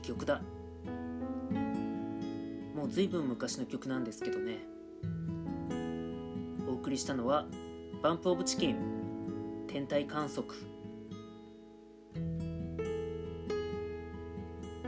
[0.00, 0.40] 曲だ。
[2.74, 4.58] もう随分昔の曲なんですけどね。
[6.68, 7.46] お送りしたのは
[8.02, 8.76] バンプ・オブ・チキン
[9.68, 10.48] 天体観測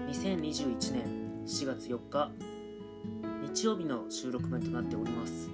[0.08, 2.30] 2021年4月4日
[3.42, 5.50] 日曜日の収録分となっております。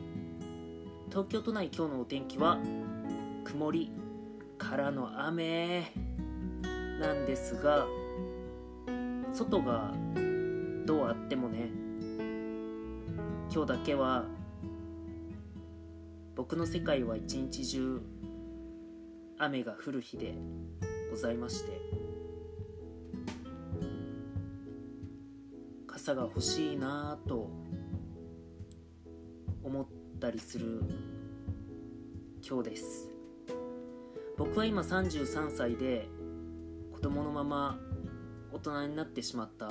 [1.08, 2.58] 東京都内今日のお天気は
[3.44, 3.90] 曇り
[4.58, 5.90] からの雨
[7.00, 7.86] なんですが
[9.32, 9.92] 外が
[10.86, 11.70] どうあってもね
[13.52, 14.24] 今日だけは
[16.34, 18.00] 僕の世界は一日中
[19.38, 20.34] 雨が降る日で
[21.10, 21.80] ございまして
[25.86, 27.50] 傘が欲しいなぁと
[29.62, 29.86] 思っ
[30.20, 30.82] たりする
[32.48, 33.10] 今日です。
[34.38, 36.08] 僕は今33歳で
[36.92, 37.78] 子供のまま
[38.52, 39.70] 大人になってしまった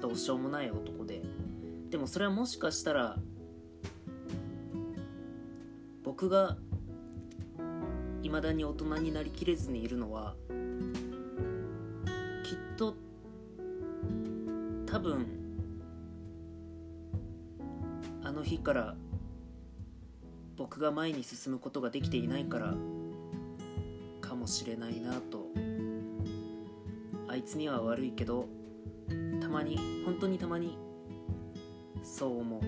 [0.00, 1.22] どうしようもない男で。
[1.90, 3.16] でもそれはもしかしたら
[6.02, 6.56] 僕が
[8.22, 10.34] 未だに大人になりきれずにいるのは
[12.42, 12.96] きっと
[14.86, 15.26] 多分
[18.24, 18.96] あの日から
[20.56, 22.74] 僕が前に進むことができていないから
[24.20, 25.46] かもしれないなと
[27.34, 28.46] あいつには悪いけど
[29.40, 30.78] たまに本当にたまに
[32.04, 32.60] そう思う。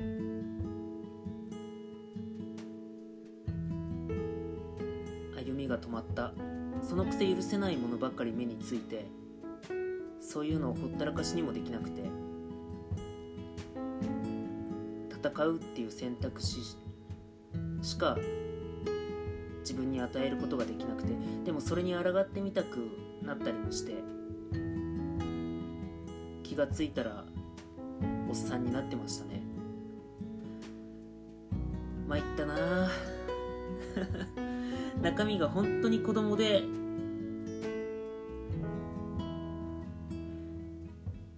[5.36, 6.33] 歩みが止まった。
[6.83, 9.06] そのくせ許せないものばっかり目について
[10.20, 12.03] そういうのをほったらかしにもできなくて
[15.11, 16.58] 戦うっていう選択肢
[17.83, 18.19] しか
[19.61, 21.12] 自分に与えることができなくて
[21.45, 22.91] でもそれに抗ってみたく
[23.23, 24.16] なったりもして
[26.46, 27.24] 気がついたら
[28.29, 29.42] おっさんになってましたね。
[32.07, 32.89] 参ったな。
[35.02, 36.62] 中身が本当に子供で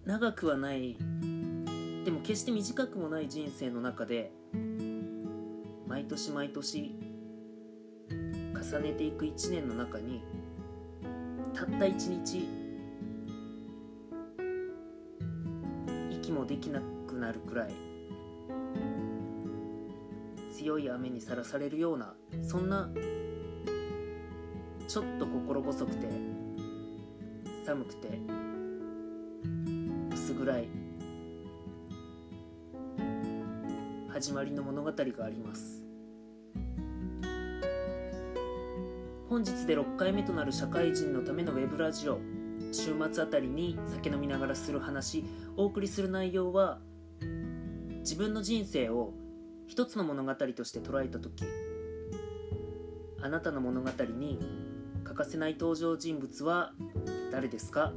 [0.05, 0.97] 長くはない
[2.05, 4.33] でも決して短くもない人生の中で
[5.87, 6.95] 毎年毎年
[8.19, 10.23] 重ねていく1年の中に
[11.55, 12.68] たった1日
[16.49, 17.75] できなくなるくらい
[20.51, 22.91] 強い雨にさらされるようなそんな
[24.89, 26.09] ちょっと心細くて
[27.67, 28.19] 寒くて
[30.11, 30.69] 薄暗い
[34.09, 35.85] 始まりの物語があります。
[39.29, 42.38] 本日で6回目となる社会人のためのウェブラジオ。
[42.73, 45.25] 週末あたりに酒飲みながらする話
[45.57, 46.81] お送りする内容は
[48.01, 49.15] 自分の人生を
[49.67, 51.45] 一つの物語として捉えた時
[53.21, 54.39] あなたの物語に
[55.05, 56.73] 欠かせない登場人物は
[57.33, 57.93] 誰ですか？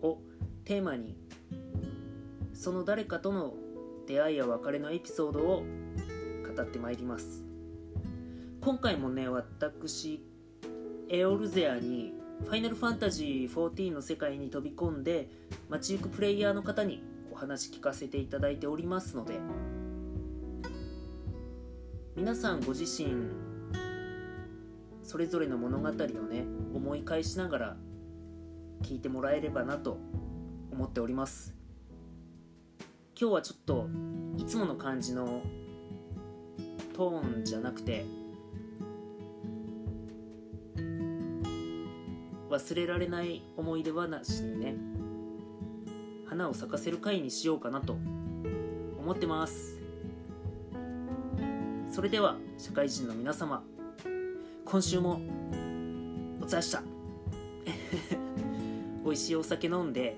[0.00, 0.18] を
[0.64, 1.16] テーマに
[2.54, 3.54] その誰かとの
[4.06, 5.64] 出会いや別れのエピソードを
[6.56, 7.44] 語ってまいります。
[8.60, 10.24] 今回もね私
[11.08, 15.28] エオルゼアにファイナルファンタジー14の世界に飛び込んで
[15.68, 19.38] 街行くプレイヤーの方にお話聞かせていただいておりますので
[22.16, 23.14] 皆さんご自身
[25.02, 26.44] それぞれの物語をね
[26.74, 27.76] 思い返しながら
[28.82, 29.98] 聞いてもらえればなと
[30.72, 31.54] 思っております。
[33.18, 33.88] 今日はちょっと
[34.36, 35.42] いつもの感じの
[36.94, 38.04] トーンじゃなくて
[42.52, 44.74] 忘れられない思い出話にね
[46.26, 47.94] 花を咲かせる回にしようかなと
[48.98, 49.80] 思ってます。
[51.90, 53.62] それでは社会人の皆様
[54.66, 55.20] 今週も
[56.40, 56.82] お疲れした。
[59.02, 60.16] 美味しいお酒飲んで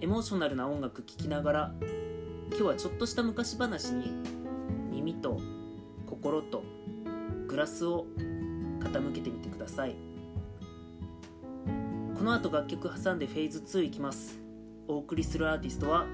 [0.00, 1.74] エモーショナルな音楽聴きながら
[2.50, 4.12] 今日はちょっとした昔話に
[4.92, 5.40] 耳と
[6.06, 6.62] 心と
[7.48, 8.06] グラスを
[8.78, 10.11] 傾けてみてください。
[12.22, 14.38] この後楽曲挟んでフェーズ2いきます。
[14.86, 16.06] お送りするアーティストは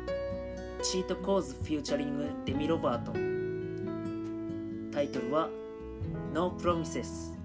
[0.82, 3.12] チートコーズフューチャリングデミロバート。
[4.90, 5.50] タイトルは
[6.32, 7.37] No Promises